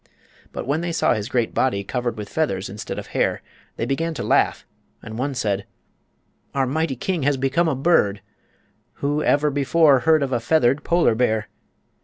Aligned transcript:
But 0.51 0.65
when 0.65 0.81
they 0.81 0.91
saw 0.91 1.13
his 1.13 1.29
great 1.29 1.53
body 1.53 1.83
covered 1.83 2.17
with 2.17 2.27
feathers 2.27 2.69
instead 2.69 2.97
of 2.97 3.05
hair 3.13 3.43
they 3.75 3.85
began 3.85 4.15
to 4.15 4.23
laugh, 4.23 4.65
and 5.03 5.15
one 5.15 5.35
said: 5.35 5.63
"Our 6.55 6.65
mighty 6.65 6.95
king 6.95 7.21
has 7.21 7.37
become 7.37 7.67
a 7.67 7.75
bird! 7.75 8.21
Who 8.93 9.21
ever 9.21 9.51
before 9.51 9.99
heard 9.99 10.23
of 10.23 10.33
a 10.33 10.39
feathered 10.39 10.83
polar 10.83 11.13
bear?" 11.13 11.49